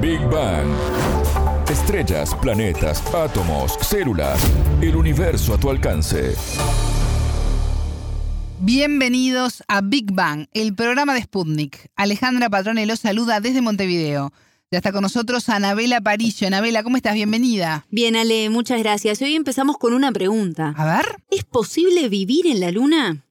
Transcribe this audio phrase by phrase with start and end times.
[0.00, 0.66] Big Bang.
[1.68, 4.40] Estrellas, planetas, átomos, células,
[4.80, 6.34] el universo a tu alcance.
[8.60, 11.90] Bienvenidos a Big Bang, el programa de Sputnik.
[11.96, 14.32] Alejandra Patrone los saluda desde Montevideo.
[14.70, 16.46] Ya está con nosotros Anabela Parillo.
[16.46, 17.12] Anabela, ¿cómo estás?
[17.12, 17.84] Bienvenida.
[17.90, 19.20] Bien, Ale, muchas gracias.
[19.20, 20.72] Hoy empezamos con una pregunta.
[20.78, 21.16] A ver.
[21.30, 23.26] ¿Es posible vivir en la Luna?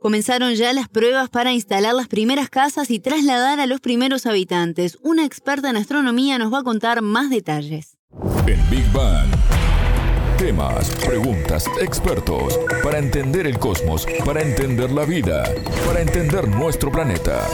[0.00, 4.96] Comenzaron ya las pruebas para instalar las primeras casas y trasladar a los primeros habitantes.
[5.02, 7.98] Una experta en astronomía nos va a contar más detalles.
[8.46, 9.28] En Big Bang.
[10.38, 12.60] Temas, preguntas, expertos.
[12.84, 15.52] Para entender el cosmos, para entender la vida,
[15.84, 17.44] para entender nuestro planeta.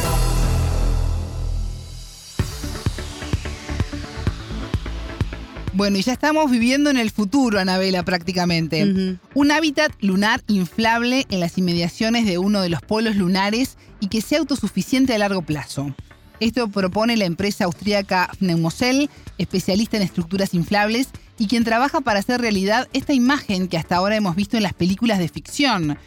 [5.74, 9.19] Bueno, y ya estamos viviendo en el futuro, Anabela, prácticamente.
[9.34, 14.20] Un hábitat lunar inflable en las inmediaciones de uno de los polos lunares y que
[14.20, 15.92] sea autosuficiente a largo plazo.
[16.38, 22.41] Esto propone la empresa austríaca Pneumocell, especialista en estructuras inflables y quien trabaja para hacer
[22.41, 25.98] realidad esta imagen que hasta ahora hemos visto en las películas de ficción.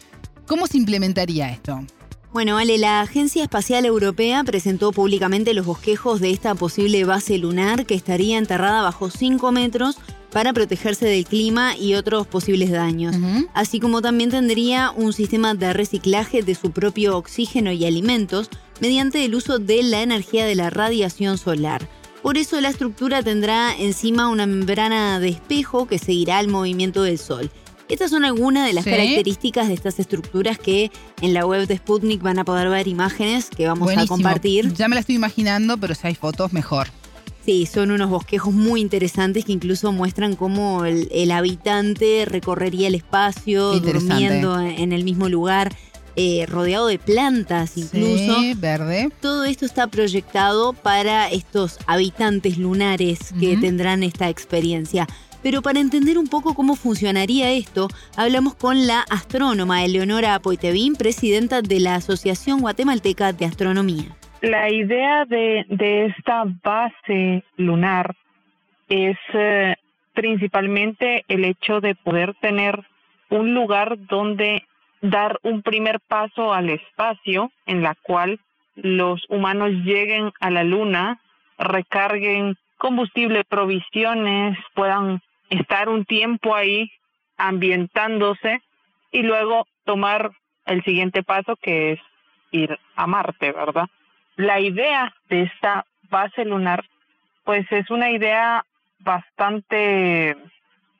[0.46, 1.84] ¿Cómo se implementaría esto?
[2.30, 7.86] Bueno, Ale, la Agencia Espacial Europea presentó públicamente los bosquejos de esta posible base lunar
[7.86, 9.96] que estaría enterrada bajo 5 metros
[10.30, 13.16] para protegerse del clima y otros posibles daños.
[13.54, 19.24] Así como también tendría un sistema de reciclaje de su propio oxígeno y alimentos mediante
[19.24, 21.88] el uso de la energía de la radiación solar.
[22.22, 27.18] Por eso la estructura tendrá encima una membrana de espejo que seguirá el movimiento del
[27.18, 27.50] Sol.
[27.88, 28.90] Estas son algunas de las Sí.
[28.90, 30.90] características de estas estructuras que
[31.22, 34.72] en la web de Sputnik van a poder ver imágenes que vamos a compartir.
[34.74, 36.88] Ya me la estoy imaginando, pero si hay fotos, mejor.
[37.46, 42.94] Sí, son unos bosquejos muy interesantes que incluso muestran cómo el, el habitante recorrería el
[42.94, 45.74] espacio, durmiendo en el mismo lugar,
[46.20, 48.40] eh, rodeado de plantas incluso.
[48.40, 49.08] Sí, verde.
[49.22, 55.06] Todo esto está proyectado para estos habitantes lunares que tendrán esta experiencia.
[55.42, 61.62] Pero para entender un poco cómo funcionaría esto, hablamos con la astrónoma Eleonora Poitevin, presidenta
[61.62, 64.16] de la Asociación Guatemalteca de Astronomía.
[64.40, 68.14] La idea de, de esta base lunar
[68.88, 69.76] es eh,
[70.14, 72.84] principalmente el hecho de poder tener
[73.30, 74.64] un lugar donde
[75.00, 78.40] dar un primer paso al espacio en la cual
[78.74, 81.20] los humanos lleguen a la luna,
[81.58, 86.90] recarguen combustible, provisiones, puedan estar un tiempo ahí
[87.36, 88.60] ambientándose
[89.10, 90.30] y luego tomar
[90.66, 92.00] el siguiente paso que es
[92.50, 93.86] ir a Marte, ¿verdad?
[94.36, 96.84] La idea de esta base lunar,
[97.44, 98.64] pues es una idea
[99.00, 100.36] bastante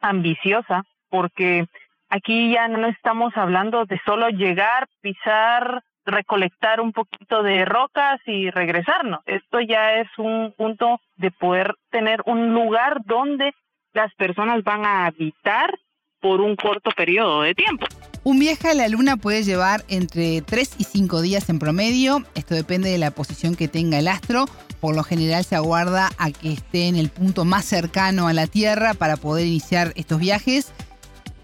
[0.00, 1.66] ambiciosa, porque
[2.09, 8.50] aquí ya no estamos hablando de solo llegar, pisar, recolectar un poquito de rocas y
[8.50, 9.20] regresarnos.
[9.26, 13.53] Esto ya es un punto de poder tener un lugar donde
[13.93, 15.78] las personas van a habitar
[16.21, 17.87] por un corto periodo de tiempo.
[18.25, 22.25] Un viaje a la Luna puede llevar entre 3 y 5 días en promedio.
[22.34, 24.47] Esto depende de la posición que tenga el astro.
[24.81, 28.47] Por lo general se aguarda a que esté en el punto más cercano a la
[28.47, 30.72] Tierra para poder iniciar estos viajes.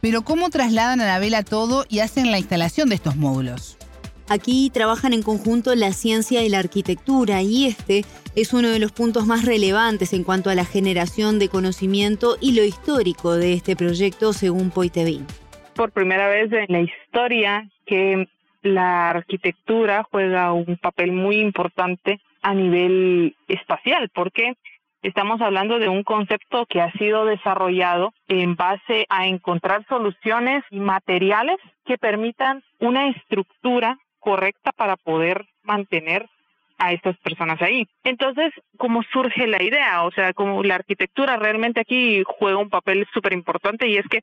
[0.00, 3.78] Pero ¿cómo trasladan a la vela todo y hacen la instalación de estos módulos?
[4.28, 8.04] Aquí trabajan en conjunto la ciencia y la arquitectura y este
[8.34, 12.56] es uno de los puntos más relevantes en cuanto a la generación de conocimiento y
[12.56, 15.26] lo histórico de este proyecto según Poitevin.
[15.74, 18.28] por primera vez en la historia que
[18.62, 24.54] la arquitectura juega un papel muy importante a nivel espacial, porque
[25.02, 30.80] estamos hablando de un concepto que ha sido desarrollado en base a encontrar soluciones y
[30.80, 36.26] materiales que permitan una estructura correcta para poder mantener
[36.78, 37.86] a estas personas ahí.
[38.02, 40.02] Entonces, ¿cómo surge la idea?
[40.04, 44.20] O sea, como la arquitectura realmente aquí juega un papel súper importante y es que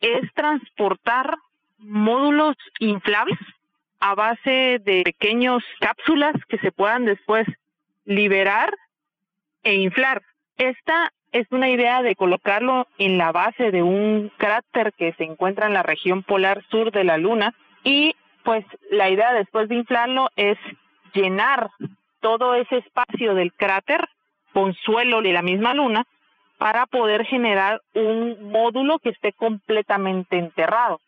[0.00, 1.34] es transportar
[1.78, 3.38] módulos inflables
[3.98, 7.46] a base de pequeños cápsulas que se puedan después
[8.04, 8.74] liberar
[9.62, 10.22] e inflar.
[10.56, 15.66] Esta es una idea de colocarlo en la base de un cráter que se encuentra
[15.66, 17.54] en la región polar sur de la Luna
[17.84, 18.14] y
[18.44, 20.58] pues la idea después de inflarlo es
[21.14, 21.70] llenar
[22.20, 24.08] todo ese espacio del cráter
[24.52, 26.06] con suelo de la misma Luna
[26.58, 31.00] para poder generar un módulo que esté completamente enterrado.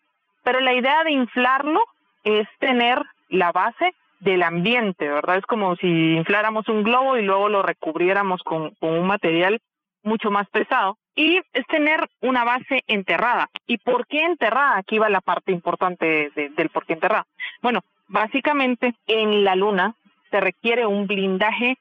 [0.43, 1.82] Pero la idea de inflarlo
[2.25, 5.38] es tener la base del ambiente, ¿verdad?
[5.38, 9.61] Es como si infláramos un globo y luego lo recubriéramos con, con un material
[10.02, 10.99] mucho más pesado.
[11.14, 13.49] Y es tener una base enterrada.
[13.66, 14.78] ¿Y por qué enterrada?
[14.78, 17.26] Aquí va la parte importante de- de- del por qué enterrada.
[17.60, 19.94] Bueno, básicamente en la Luna
[20.31, 21.76] se requiere un blindaje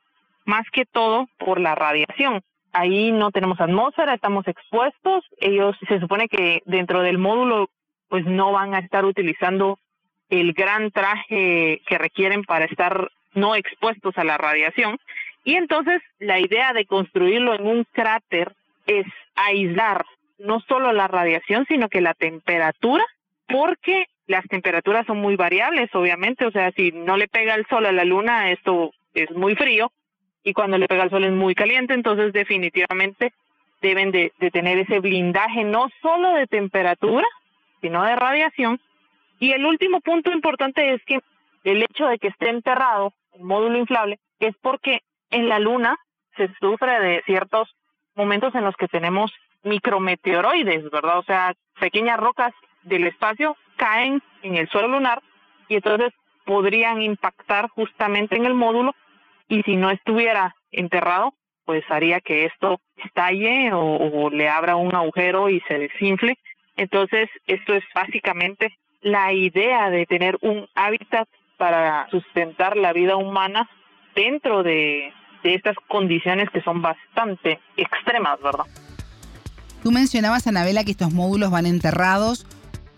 [0.45, 2.41] más que todo por la radiación.
[2.73, 5.24] Ahí no tenemos atmósfera, estamos expuestos.
[5.38, 7.69] Ellos se supone que dentro del módulo
[8.09, 9.79] pues no van a estar utilizando
[10.29, 14.97] el gran traje que requieren para estar no expuestos a la radiación.
[15.43, 18.53] Y entonces la idea de construirlo en un cráter
[18.85, 19.05] es
[19.35, 20.05] aislar
[20.38, 23.05] no solo la radiación, sino que la temperatura,
[23.47, 27.85] porque las temperaturas son muy variables, obviamente, o sea, si no le pega el sol
[27.85, 29.91] a la luna, esto es muy frío,
[30.43, 33.33] y cuando le pega el sol es muy caliente, entonces definitivamente
[33.81, 37.27] deben de, tener ese blindaje no solo de temperatura,
[37.81, 38.79] sino de radiación.
[39.39, 41.19] Y el último punto importante es que
[41.63, 45.97] el hecho de que esté enterrado el módulo inflable es porque en la luna
[46.37, 47.75] se sufre de ciertos
[48.15, 49.31] momentos en los que tenemos
[49.63, 51.19] micrometeoroides, ¿verdad?
[51.19, 55.21] O sea, pequeñas rocas del espacio caen en el suelo lunar
[55.67, 56.13] y entonces
[56.45, 58.93] podrían impactar justamente en el módulo
[59.47, 61.33] y si no estuviera enterrado,
[61.65, 66.37] pues haría que esto estalle o, le abra un agujero y se desinfle.
[66.75, 73.69] Entonces, esto es básicamente la idea de tener un hábitat para sustentar la vida humana
[74.15, 75.13] dentro de,
[75.43, 78.65] de estas condiciones que son bastante extremas, ¿verdad?
[79.83, 82.45] Tú mencionabas, Anabela, que estos módulos van enterrados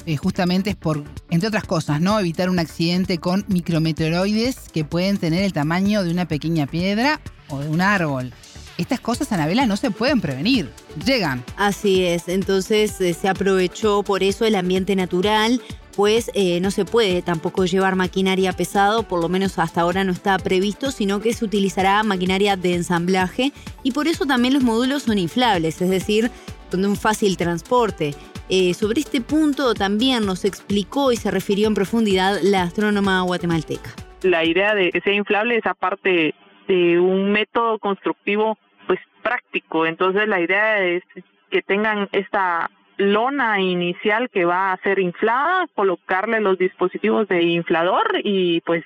[0.06, 2.20] eh, justamente es por, entre otras cosas, ¿no?
[2.20, 7.60] Evitar un accidente con micrometeoroides que pueden tener el tamaño de una pequeña piedra o
[7.60, 8.34] de un árbol.
[8.78, 10.70] Estas cosas, Anabela, no se pueden prevenir,
[11.06, 11.44] llegan.
[11.58, 15.62] Así es, entonces eh, se aprovechó por eso el ambiente natural,
[15.96, 20.12] pues eh, no se puede tampoco llevar maquinaria pesado, por lo menos hasta ahora no
[20.12, 23.52] está previsto, sino que se utilizará maquinaria de ensamblaje
[23.84, 26.32] y por eso también los módulos son inflables, es decir,
[26.72, 28.16] de un fácil transporte.
[28.50, 33.92] Eh, sobre este punto también nos explicó y se refirió en profundidad la astrónoma guatemalteca.
[34.22, 36.34] La idea de que sea inflable es aparte
[36.68, 38.58] de un método constructivo
[38.88, 41.04] pues práctico, entonces la idea es
[41.50, 48.20] que tengan esta lona inicial que va a ser inflada, colocarle los dispositivos de inflador
[48.24, 48.84] y pues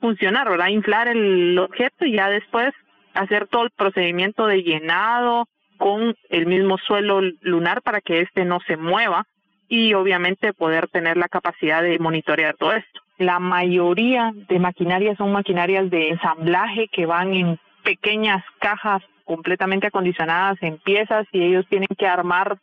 [0.00, 0.68] funcionar, ¿verdad?
[0.68, 2.72] Inflar el objeto y ya después
[3.14, 5.46] hacer todo el procedimiento de llenado,
[5.80, 9.26] con el mismo suelo lunar para que éste no se mueva
[9.66, 13.00] y obviamente poder tener la capacidad de monitorear todo esto.
[13.16, 20.58] La mayoría de maquinarias son maquinarias de ensamblaje que van en pequeñas cajas completamente acondicionadas
[20.60, 22.58] en piezas y ellos tienen que armar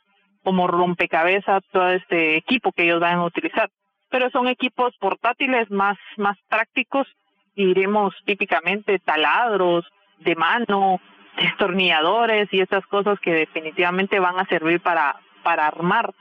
[0.48, 3.70] como rompecabezas todo este equipo que ellos van a utilizar.
[4.10, 7.06] Pero son equipos portátiles más, más prácticos,
[7.54, 9.86] diremos típicamente taladros
[10.20, 11.02] de mano,
[11.38, 16.14] destornilladores y estas cosas que definitivamente van a servir para, para armar,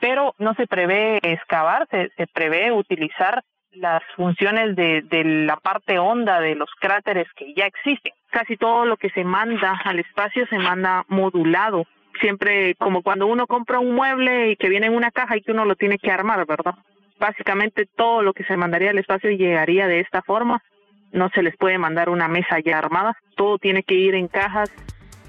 [0.00, 3.42] pero no se prevé excavar, se, se prevé utilizar
[3.72, 8.14] las funciones de, de la parte honda de los cráteres que ya existen.
[8.30, 11.84] Casi todo lo que se manda al espacio se manda modulado,
[12.20, 15.52] siempre como cuando uno compra un mueble y que viene en una caja y que
[15.52, 16.74] uno lo tiene que armar, ¿verdad?
[17.18, 20.62] Básicamente todo lo que se mandaría al espacio llegaría de esta forma
[21.12, 24.70] no se les puede mandar una mesa ya armada, todo tiene que ir en cajas.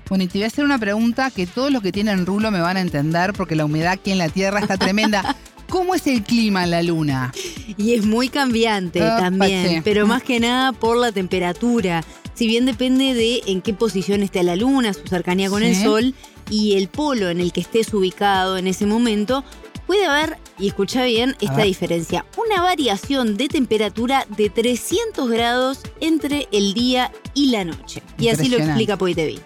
[0.10, 2.62] Bueno, y te voy a hacer una pregunta que todos los que tienen rulo me
[2.62, 5.36] van a entender porque la humedad aquí en la Tierra está tremenda.
[5.70, 7.34] ¿Cómo es el clima en la Luna?
[7.76, 12.06] Y es muy cambiante también, pero más que nada por la temperatura.
[12.38, 16.14] Si bien depende de en qué posición esté la Luna, su cercanía con el Sol
[16.52, 19.44] y el polo en el que estés ubicado en ese momento,
[19.88, 26.48] puede haber, y escucha bien, esta diferencia, una variación de temperatura de 300 grados entre
[26.52, 28.04] el día y la noche.
[28.20, 29.40] Y así lo explica Poitevi.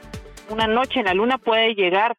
[0.50, 2.18] Una noche en la luna puede llegar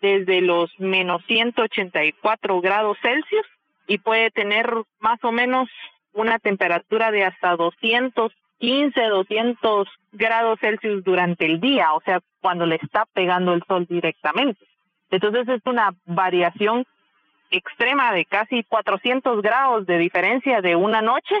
[0.00, 3.46] desde los menos 184 grados Celsius
[3.88, 5.68] y puede tener más o menos
[6.12, 7.56] una temperatura de hasta
[8.62, 13.86] 215, 200 grados Celsius durante el día, o sea, cuando le está pegando el sol
[13.88, 14.64] directamente.
[15.10, 16.86] Entonces es una variación
[17.50, 21.34] extrema de casi 400 grados de diferencia de una noche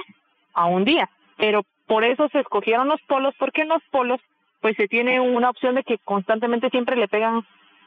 [0.52, 1.08] a un día.
[1.36, 4.20] Pero por eso se escogieron los polos, porque en los polos
[4.60, 7.44] pues se tiene una opción de que constantemente siempre le pegan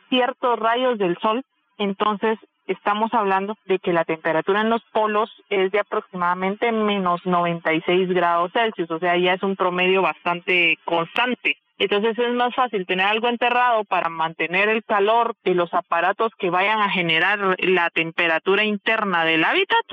[0.09, 1.43] ciertos rayos del sol,
[1.77, 2.37] entonces
[2.67, 8.51] estamos hablando de que la temperatura en los polos es de aproximadamente menos 96 grados
[8.53, 11.57] Celsius, o sea, ya es un promedio bastante constante.
[11.77, 16.49] Entonces es más fácil tener algo enterrado para mantener el calor de los aparatos que
[16.49, 19.85] vayan a generar la temperatura interna del hábitat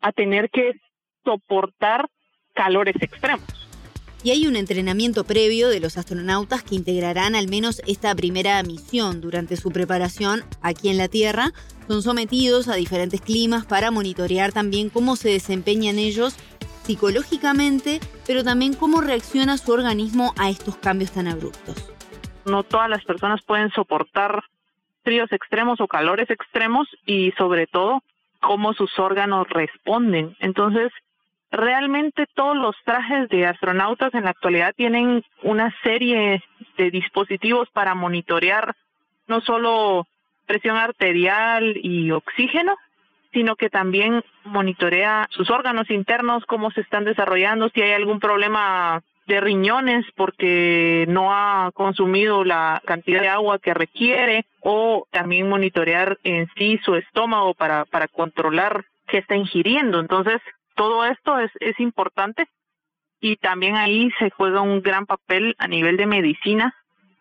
[0.00, 0.72] a tener que
[1.24, 2.06] soportar
[2.54, 3.57] calores extremos.
[4.24, 9.20] Y hay un entrenamiento previo de los astronautas que integrarán al menos esta primera misión
[9.20, 11.52] durante su preparación aquí en la Tierra.
[11.86, 16.36] Son sometidos a diferentes climas para monitorear también cómo se desempeñan ellos
[16.82, 21.92] psicológicamente, pero también cómo reacciona su organismo a estos cambios tan abruptos.
[22.46, 24.42] No todas las personas pueden soportar
[25.04, 28.02] fríos extremos o calores extremos y sobre todo
[28.40, 30.36] cómo sus órganos responden.
[30.40, 30.90] Entonces,
[31.50, 36.42] realmente todos los trajes de astronautas en la actualidad tienen una serie
[36.76, 38.74] de dispositivos para monitorear
[39.26, 40.06] no solo
[40.46, 42.76] presión arterial y oxígeno,
[43.32, 49.02] sino que también monitorea sus órganos internos, cómo se están desarrollando, si hay algún problema
[49.26, 56.18] de riñones porque no ha consumido la cantidad de agua que requiere o también monitorear
[56.24, 60.00] en sí su estómago para, para controlar qué está ingiriendo.
[60.00, 60.40] Entonces,
[60.78, 62.46] todo esto es, es importante
[63.20, 66.72] y también ahí se juega un gran papel a nivel de medicina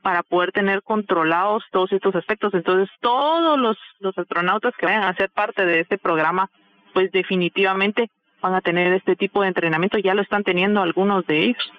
[0.03, 2.53] para poder tener controlados todos estos aspectos.
[2.53, 3.77] Entonces, todos los,
[4.15, 6.51] astronautas que vayan a ser parte de este programa,
[6.93, 8.11] pues definitivamente
[8.41, 11.73] van a tener este tipo de entrenamiento, ya lo están teniendo algunos de ellos,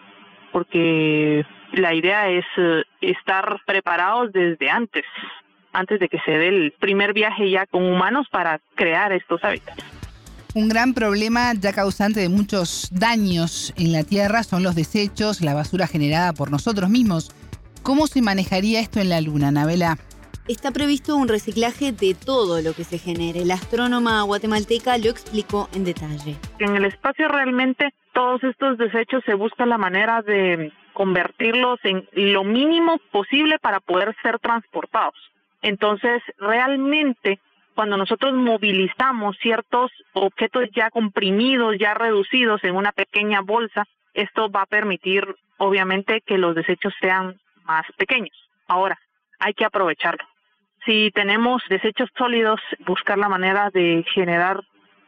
[0.51, 5.05] porque la idea es eh, estar preparados desde antes,
[5.73, 9.98] antes de que se dé el primer viaje ya con humanos para crear estos hábitats.
[10.59, 15.55] Un gran problema ya causante de muchos daños en la Tierra son los desechos, la
[15.55, 17.31] basura generada por nosotros mismos.
[17.85, 19.99] ¿Cómo se manejaría esto en la Luna, Nabela?
[20.49, 23.45] Está previsto un reciclaje de todo lo que se genere.
[23.45, 26.35] La astrónoma guatemalteca lo explicó en detalle.
[26.59, 32.43] En el espacio realmente todos estos desechos se busca la manera de convertirlos en lo
[32.43, 35.15] mínimo posible para poder ser transportados.
[35.63, 37.39] Entonces, realmente,
[37.79, 44.63] cuando nosotros movilizamos ciertos objetos ya comprimidos, ya reducidos en una pequeña bolsa, esto va
[44.63, 45.25] a permitir,
[45.59, 48.37] obviamente, que los desechos sean más pequeños.
[48.67, 48.99] Ahora,
[49.39, 50.25] hay que aprovecharlo.
[50.87, 54.61] Si tenemos desechos sólidos, buscar la manera de generar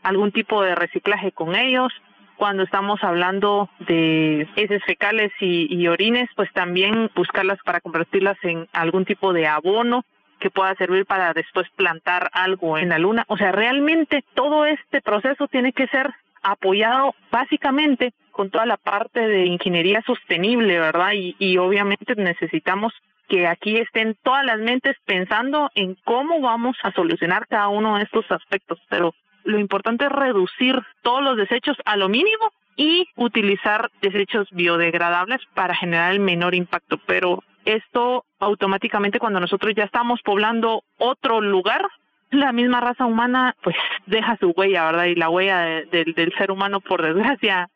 [0.04, 1.92] algún tipo de reciclaje con ellos.
[2.36, 9.04] Cuando estamos hablando de heces fecales y, orines, pues también buscarlas para convertirlas en algún
[9.06, 10.04] tipo de abono
[10.40, 13.24] que pueda servir para después plantar algo en la luna.
[13.28, 16.10] O sea, realmente todo este proceso tiene que ser
[16.42, 21.12] apoyado básicamente con toda la parte de ingeniería sostenible, ¿verdad?
[21.12, 22.92] Y, y obviamente necesitamos
[23.28, 28.04] que aquí estén todas las mentes pensando en cómo vamos a solucionar cada uno de
[28.04, 33.90] estos aspectos, pero lo importante es reducir todos los desechos a lo mínimo y utilizar
[34.00, 36.98] desechos biodegradables para generar el menor impacto.
[37.06, 41.86] Pero esto automáticamente cuando nosotros ya estamos poblando otro lugar,
[42.30, 43.76] la misma raza humana pues
[44.06, 45.04] deja su huella, ¿verdad?
[45.06, 47.68] Y la huella del ser humano, por desgracia,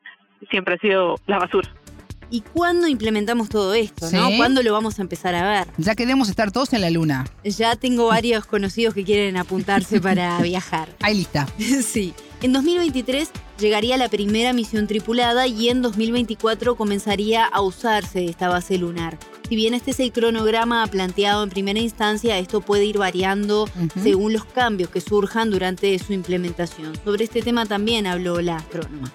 [0.50, 1.70] siempre ha sido la basura.
[2.30, 4.10] ¿Y cuándo implementamos todo esto?
[4.10, 4.28] ¿no?
[4.36, 5.68] ¿Cuándo lo vamos a empezar a ver?
[5.76, 7.26] Ya queremos estar todos en la luna.
[7.44, 10.88] Ya tengo varios conocidos que quieren apuntarse para viajar.
[11.00, 11.46] Ahí lista.
[11.58, 12.14] sí.
[12.42, 18.78] En 2023 llegaría la primera misión tripulada y en 2024 comenzaría a usarse esta base
[18.78, 19.16] lunar.
[19.48, 24.32] Si bien este es el cronograma planteado en primera instancia, esto puede ir variando según
[24.32, 26.96] los cambios que surjan durante su implementación.
[26.96, 29.08] Sobre este tema también habló la astrónoma.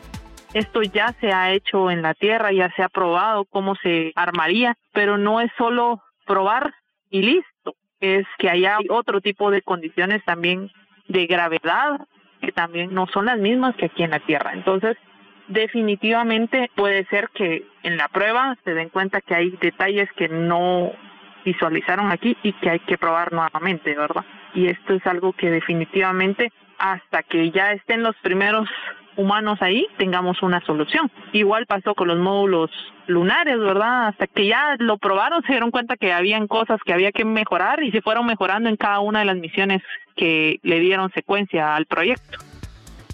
[0.54, 4.78] Esto ya se ha hecho en la Tierra, ya se ha probado cómo se armaría,
[4.94, 6.74] pero no es solo probar
[7.10, 10.72] y listo, es que haya otro tipo de condiciones también
[11.08, 12.06] de gravedad
[12.42, 14.54] que también no son las mismas que aquí en la Tierra.
[14.54, 14.96] Entonces,
[15.50, 20.92] definitivamente puede ser que en la prueba se den cuenta que hay detalles que no
[21.44, 24.24] visualizaron aquí y que hay que probar nuevamente, ¿verdad?
[24.54, 28.70] Y esto es algo que definitivamente hasta que ya estén los primeros
[29.18, 31.12] humanos ahí tengamos una solución.
[31.34, 32.72] Igual pasó con los módulos
[33.08, 34.08] lunares, ¿verdad?
[34.08, 37.84] Hasta que ya lo probaron, se dieron cuenta que habían cosas que había que mejorar
[37.84, 39.82] y se fueron mejorando en cada una de las misiones
[40.16, 42.49] que le dieron secuencia al proyecto.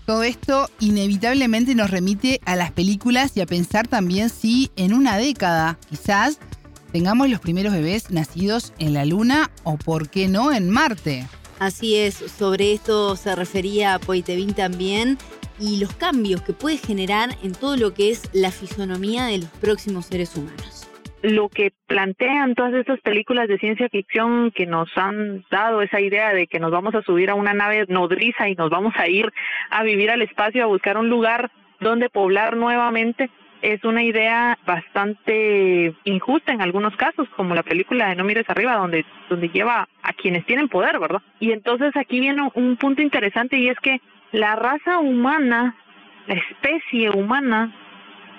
[0.05, 5.17] Todo esto inevitablemente nos remite a las películas y a pensar también si en una
[5.17, 6.37] década quizás
[6.91, 11.27] tengamos los primeros bebés nacidos en la Luna o por qué no en Marte.
[11.57, 15.17] Así es, sobre esto se refería Poitevin también
[15.59, 19.49] y los cambios que puede generar en todo lo que es la fisonomía de los
[19.49, 20.84] próximos seres humanos.
[21.25, 26.33] Lo que plantean todas estas películas de ciencia ficción que nos han dado esa idea
[26.35, 29.33] de que nos vamos a subir a una nave nodriza y nos vamos a ir
[29.71, 33.31] a vivir al espacio, a buscar un lugar donde poblar nuevamente,
[33.63, 38.77] es una idea bastante injusta en algunos casos, como la película de No mires arriba,
[38.77, 41.23] donde, donde lleva a quienes tienen poder, ¿verdad?
[41.39, 43.99] Y entonces aquí viene un punto interesante y es que
[44.31, 45.75] la raza humana,
[46.27, 47.73] la especie humana,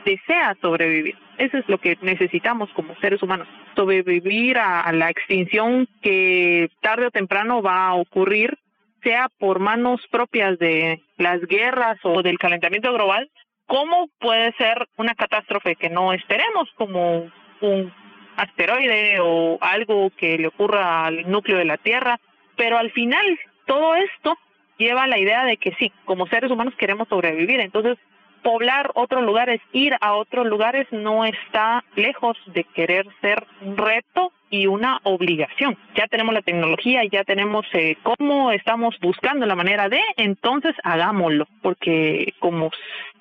[0.05, 1.17] desea sobrevivir.
[1.39, 7.11] Eso es lo que necesitamos como seres humanos, sobrevivir a, la extinción que tarde o
[7.11, 8.59] temprano va a ocurrir,
[9.03, 13.31] sea por manos propias de las guerras o del calentamiento global,
[13.67, 17.93] ¿Cómo puede ser una catástrofe que no esperemos, como un
[18.37, 22.21] asteroide o algo que le ocurra al núcleo de la Tierra?
[22.57, 23.27] Pero al final,
[23.67, 24.39] todo esto
[24.79, 27.59] lleva a la idea de que sí, como seres humanos queremos sobrevivir.
[27.61, 27.99] Entonces,
[28.43, 34.33] poblar otros lugares, ir a otros lugares, no está lejos de querer ser un reto
[34.51, 35.77] y una obligación.
[35.97, 41.47] Ya tenemos la tecnología, ya tenemos eh, cómo estamos buscando la manera de, entonces hagámoslo,
[41.63, 42.71] porque como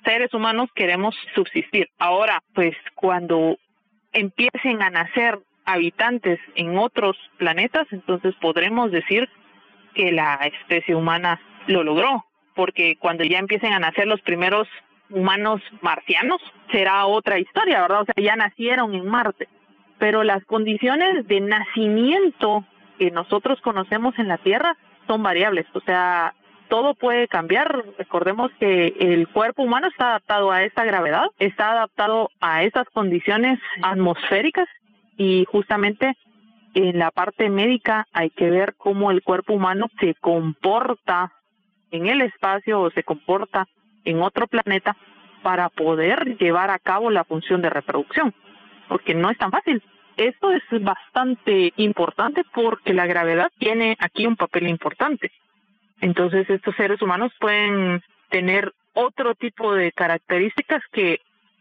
[0.04, 1.90] seres humanos queremos subsistir.
[1.98, 3.58] Ahora, pues cuando
[4.14, 9.28] empiecen a nacer habitantes en otros planetas, entonces podremos decir
[9.96, 14.68] que la especie humana lo logró, porque cuando ya empiecen a nacer los primeros
[15.10, 18.02] humanos marcianos, será otra historia, ¿verdad?
[18.02, 19.48] O sea, ya nacieron en Marte,
[20.00, 22.66] pero las condiciones de nacimiento
[22.98, 26.34] que nosotros conocemos en la Tierra son variables, o sea,
[26.68, 27.84] todo puede cambiar.
[27.98, 33.60] Recordemos que el cuerpo humano está adaptado a esta gravedad, está adaptado a estas condiciones
[33.82, 34.68] atmosféricas
[35.18, 36.16] y justamente
[36.74, 41.32] en la parte médica hay que ver cómo el cuerpo humano se comporta
[41.92, 43.68] en el espacio o se comporta
[44.06, 44.96] en otro planeta
[45.44, 48.34] para poder llevar a cabo la función de reproducción,
[48.88, 49.84] porque no es tan fácil.
[50.18, 55.32] Esto es bastante importante porque la gravedad tiene aquí un papel importante.
[56.02, 61.20] Entonces estos seres humanos pueden tener otro tipo de características que,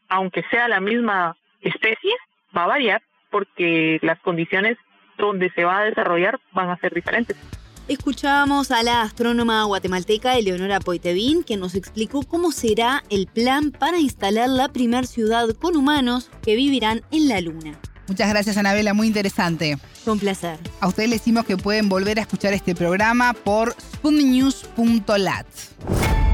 [0.09, 2.15] aunque sea la misma especie,
[2.57, 4.79] va a variar porque las condiciones
[5.19, 7.64] donde se va a desarrollar van a ser diferentes.
[7.87, 13.99] Escuchábamos a la astrónoma guatemalteca Eleonora Poitevin, que nos explicó cómo será el plan para
[13.99, 17.79] instalar la primer ciudad con humanos que vivirán en la Luna.
[18.09, 19.79] Muchas gracias, Anabela, muy interesante.
[20.05, 20.59] Con placer.
[20.81, 25.47] A ustedes les decimos que pueden volver a escuchar este programa por spunnews.lat.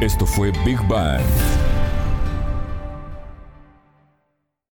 [0.00, 1.20] Esto fue Big Bang.